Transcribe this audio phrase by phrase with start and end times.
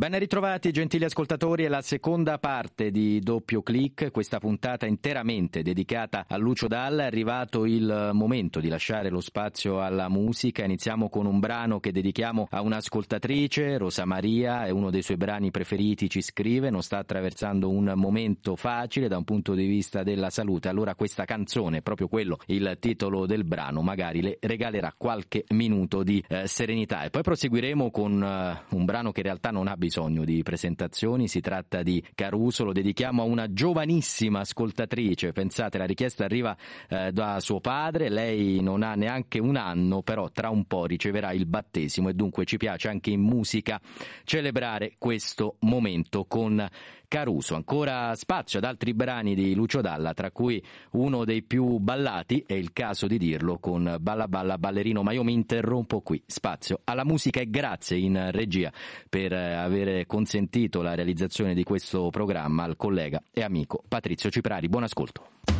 [0.00, 6.24] Ben ritrovati gentili ascoltatori, è la seconda parte di Doppio Clic, questa puntata interamente dedicata
[6.26, 7.02] a Lucio Dalla.
[7.02, 10.64] È arrivato il momento di lasciare lo spazio alla musica.
[10.64, 15.50] Iniziamo con un brano che dedichiamo a un'ascoltatrice, Rosa Maria, è uno dei suoi brani
[15.50, 20.30] preferiti, ci scrive, non sta attraversando un momento facile da un punto di vista della
[20.30, 20.70] salute.
[20.70, 26.24] Allora questa canzone, proprio quello, il titolo del brano, magari le regalerà qualche minuto di
[26.26, 27.02] eh, serenità.
[27.02, 30.44] E poi proseguiremo con eh, un brano che in realtà non ha bisogno bisogno di
[30.44, 36.56] presentazioni, si tratta di Caruso, lo dedichiamo a una giovanissima ascoltatrice, pensate la richiesta arriva
[36.88, 41.32] eh, da suo padre, lei non ha neanche un anno, però tra un po' riceverà
[41.32, 43.80] il battesimo e dunque ci piace anche in musica
[44.22, 46.64] celebrare questo momento con
[47.10, 47.56] Caruso.
[47.56, 52.52] Ancora spazio ad altri brani di Lucio Dalla, tra cui uno dei più ballati, è
[52.52, 56.22] il caso di dirlo, con Balla Balla Ballerino, ma io mi interrompo qui.
[56.24, 58.72] Spazio alla musica e grazie in regia
[59.08, 64.68] per eh, aver consentito la realizzazione di questo programma al collega e amico Patrizio Ciprari.
[64.68, 65.59] Buon ascolto.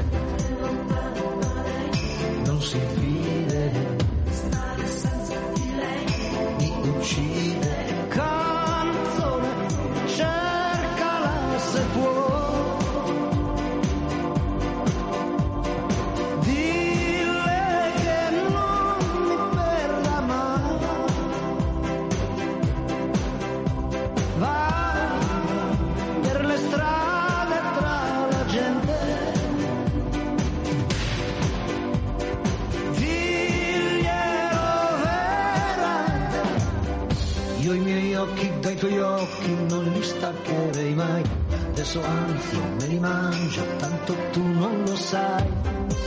[41.93, 45.45] Adesso anzi me li mangio, tanto tu non lo sai.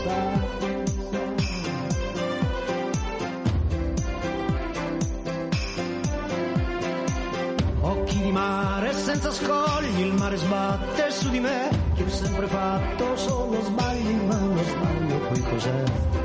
[0.02, 0.42] lo.
[7.80, 11.68] Occhi di mare senza scogli, il mare sbatte su di me.
[11.96, 16.23] Che ho sempre fatto solo sbagli, ma uno sbaglio poi cos'è?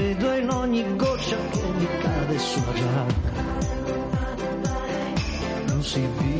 [0.00, 3.32] Vedo in ogni goccia che mi cade sulla giacca.
[5.66, 6.39] Non si vive,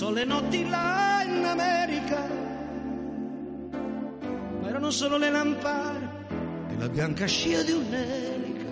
[0.00, 2.26] pensò alle notti là in America.
[4.60, 6.08] Ma erano solo le lampade
[6.70, 8.68] e la bianca scia di un'elica.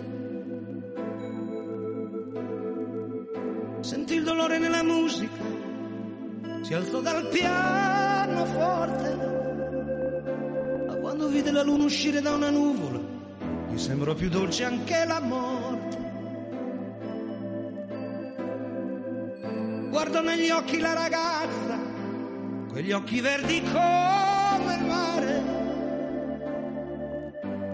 [3.80, 5.44] Sentì il dolore nella musica,
[6.62, 9.16] si alzò dal pianoforte.
[10.86, 13.00] Ma quando vide la luna uscire da una nuvola,
[13.70, 15.20] gli sembrò più dolce anche la
[19.98, 21.76] guardo negli occhi la ragazza,
[22.70, 25.42] quegli occhi verdi come il mare.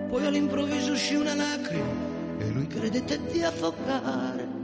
[0.08, 1.84] Poi all'improvviso uscì una lacrima
[2.38, 4.63] e lui credette di affogare.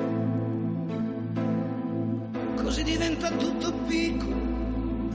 [2.71, 4.33] Così diventa tutto piccolo,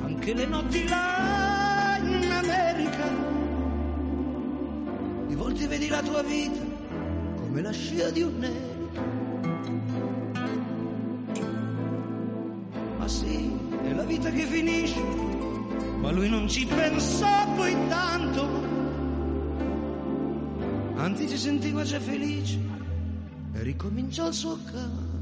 [0.03, 3.09] anche le notti là in America
[5.27, 6.61] di volte vedi la tua vita
[7.41, 9.01] come la scia di un'elica.
[12.99, 13.51] Ma sì,
[13.85, 15.01] è la vita che finisce,
[16.01, 18.47] ma lui non ci pensò poi tanto.
[20.97, 22.59] Anzi si sentiva già felice
[23.55, 25.16] e ricominciò il suo canto.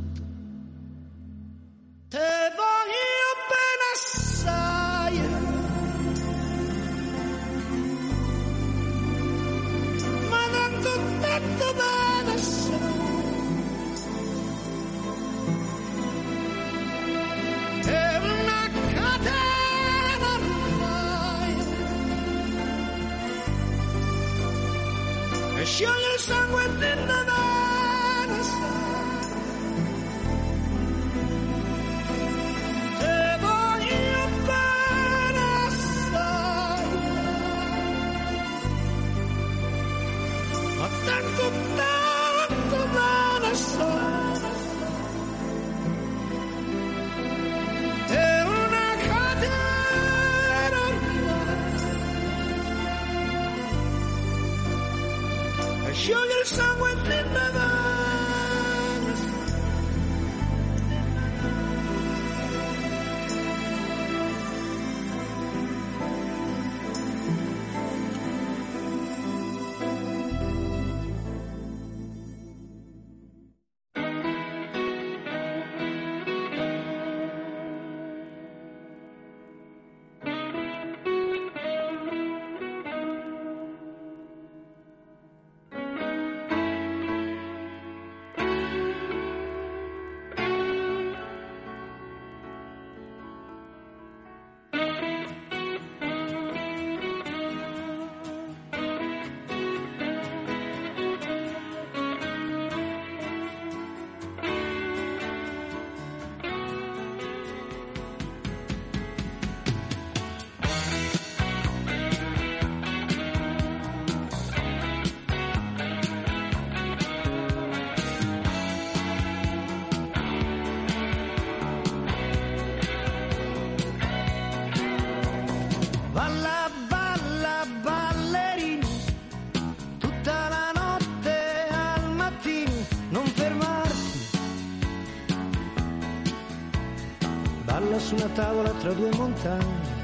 [137.99, 140.03] Su una tavola tra due montagne.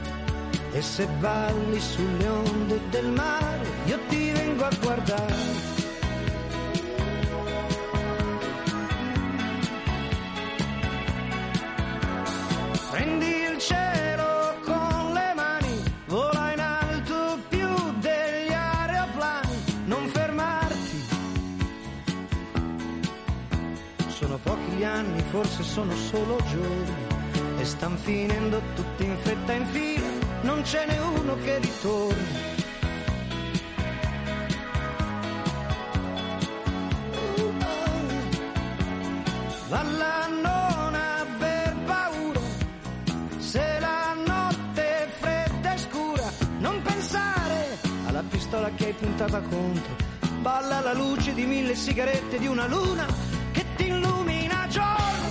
[0.73, 5.69] E se balli sulle onde del mare, io ti vengo a guardare.
[12.91, 17.69] Prendi il cielo con le mani, vola in alto più
[17.99, 21.05] degli aeroplani, non fermarti.
[24.09, 27.10] Sono pochi gli anni, forse sono solo giorni,
[27.61, 30.07] e stan finendo tutti in fretta in fila,
[30.43, 32.49] non ce n'è uno che ritorni.
[39.69, 42.41] Valla non aver paura,
[43.37, 49.97] se la notte è fredda e scura, non pensare alla pistola che hai puntata contro.
[50.41, 53.07] Balla alla luce di mille sigarette di una luna
[53.53, 55.29] che ti illumina giorno.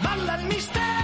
[0.00, 0.97] Balla il mistero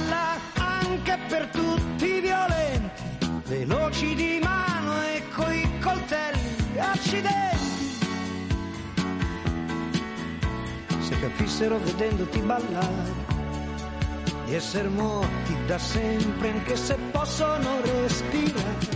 [0.00, 3.02] tornare anche per tutti i violenti,
[3.46, 4.49] veloci di mano
[11.40, 13.14] Se capissero vedendoti ballare,
[14.44, 18.88] di essere morti da sempre anche se possono respirare.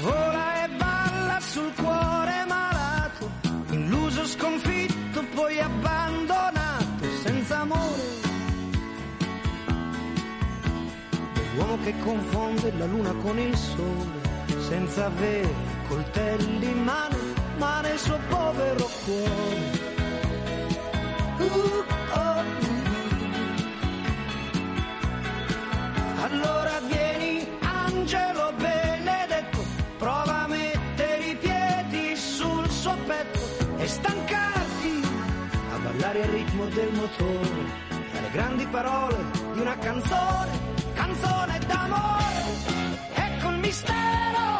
[0.00, 3.30] Vola e balla sul cuore malato,
[3.70, 8.02] illuso, sconfitto, poi abbandonato, senza amore.
[11.54, 14.23] L'uomo che confonde la luna con il sole,
[14.68, 15.52] senza avere
[15.88, 17.16] coltelli in mano,
[17.58, 19.82] ma nel suo povero cuore.
[21.38, 22.42] Uh, oh,
[26.22, 29.58] allora vieni, angelo benedetto,
[29.98, 33.40] prova a mettere i piedi sul suo petto
[33.76, 35.02] e stancarti
[35.74, 37.50] a ballare al ritmo del motore,
[38.16, 39.16] alle grandi parole
[39.52, 40.58] di una canzone,
[40.94, 42.22] canzone d'amore.
[43.14, 44.53] Ecco il mistero,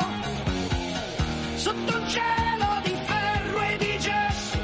[2.83, 4.59] di ferro e di gesso,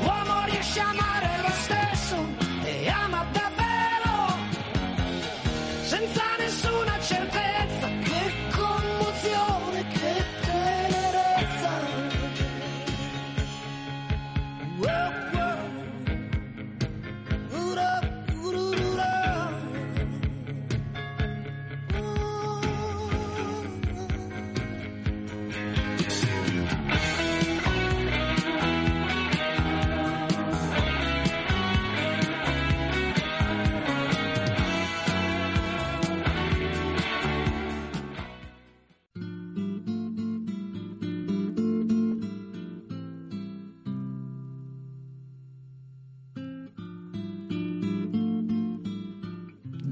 [0.00, 2.16] l'uomo riesce a amare lo stesso
[2.64, 4.36] e ama davvero.
[5.82, 6.33] Senza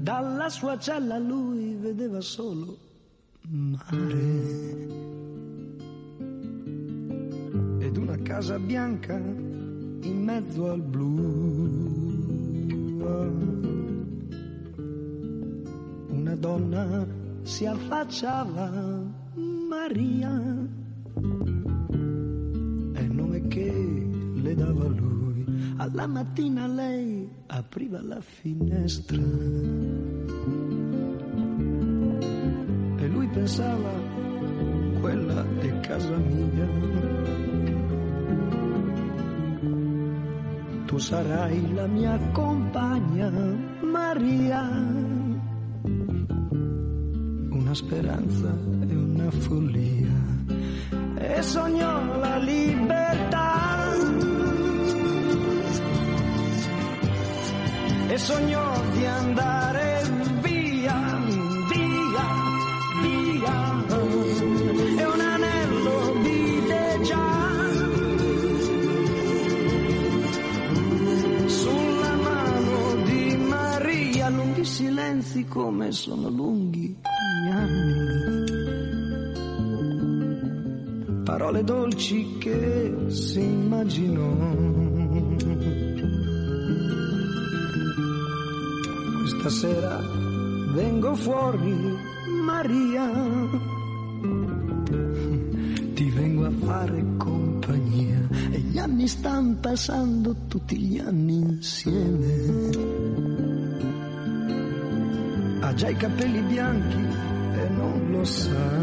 [0.03, 2.77] Dalla sua cella lui vedeva solo
[3.47, 4.87] mare
[7.79, 11.07] ed una casa bianca in mezzo al blu.
[16.09, 17.07] Una donna
[17.43, 18.69] si affacciava,
[19.69, 20.37] Maria,
[22.91, 25.12] è il nome che le dava lui.
[25.77, 29.17] Alla mattina lei apriva la finestra
[32.97, 33.91] e lui pensava,
[35.01, 36.67] quella è casa mia.
[40.85, 43.31] Tu sarai la mia compagna,
[43.81, 44.61] Maria.
[47.49, 48.55] Una speranza
[48.87, 50.11] e una follia.
[51.17, 53.32] E sognò la libertà.
[58.13, 60.03] E sognò di andare
[60.41, 61.19] via,
[61.71, 62.27] via,
[63.01, 63.85] via.
[64.99, 67.49] E un anello vide già
[71.47, 78.51] sulla mano di Maria lunghi silenzi come sono lunghi gli anni.
[81.23, 84.82] Parole dolci che si immaginò.
[89.43, 89.99] Stasera
[90.71, 91.97] vengo fuori,
[92.45, 93.11] Maria.
[95.93, 102.69] Ti vengo a fare compagnia e gli anni stanno passando tutti gli anni insieme.
[105.59, 107.05] Ha già i capelli bianchi
[107.57, 108.81] e non lo sa.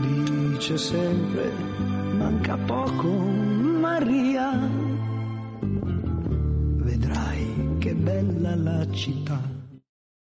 [0.00, 1.52] Dice sempre,
[2.16, 4.79] manca poco, Maria
[8.22, 9.59] bella la città